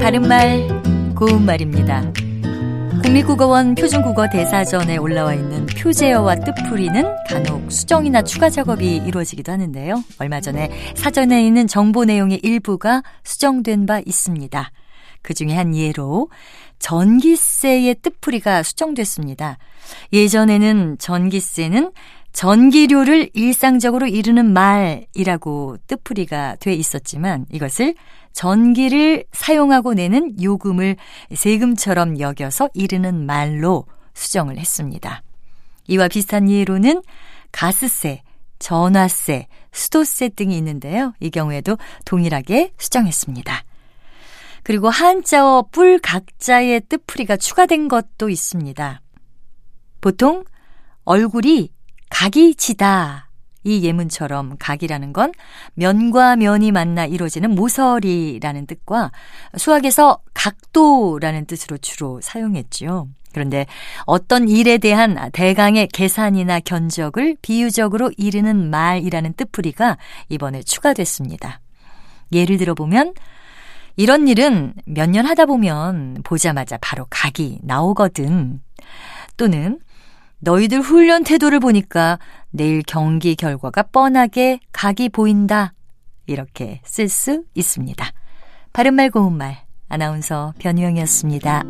[0.00, 0.66] 바른말
[1.14, 2.02] 고운말입니다.
[3.04, 10.02] 국립국어원 표준국어 대사전에 올라와 있는 표제어와 뜻풀이는 간혹 수정이나 추가 작업이 이루어지기도 하는데요.
[10.18, 14.72] 얼마 전에 사전에 있는 정보 내용의 일부가 수정된 바 있습니다.
[15.22, 16.28] 그 중에 한 예로
[16.80, 19.58] 전기세의 뜻풀이가 수정됐습니다.
[20.12, 21.92] 예전에는 전기세는
[22.32, 27.94] 전기료를 일상적으로 이르는 말이라고 뜻풀이가 돼 있었지만 이것을
[28.32, 30.96] 전기를 사용하고 내는 요금을
[31.34, 35.22] 세금처럼 여겨서 이르는 말로 수정을 했습니다.
[35.88, 37.02] 이와 비슷한 예로는
[37.50, 38.22] 가스세,
[38.58, 41.12] 전화세, 수도세 등이 있는데요.
[41.20, 41.76] 이 경우에도
[42.06, 43.64] 동일하게 수정했습니다.
[44.62, 49.00] 그리고 한자어 뿔 각자의 뜻풀이가 추가된 것도 있습니다.
[50.00, 50.44] 보통
[51.04, 51.70] 얼굴이
[52.12, 53.30] 각이 지다.
[53.64, 55.32] 이 예문처럼 각이라는 건
[55.74, 59.12] 면과 면이 만나 이루어지는 모서리라는 뜻과
[59.56, 63.08] 수학에서 각도라는 뜻으로 주로 사용했지요.
[63.32, 63.64] 그런데
[64.04, 69.96] 어떤 일에 대한 대강의 계산이나 견적을 비유적으로 이르는 말이라는 뜻풀이가
[70.28, 71.60] 이번에 추가됐습니다.
[72.32, 73.14] 예를 들어보면
[73.96, 78.60] 이런 일은 몇 년 하다 보면 보자마자 바로 각이 나오거든.
[79.38, 79.78] 또는
[80.42, 82.18] 너희들 훈련 태도를 보니까
[82.50, 85.72] 내일 경기 결과가 뻔하게 각이 보인다.
[86.26, 88.04] 이렇게 쓸 수 있습니다.
[88.72, 91.62] 바른말 고운말 아나운서 변희영이었습니다.